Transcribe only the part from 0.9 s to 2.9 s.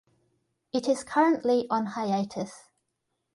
currently on hiatus.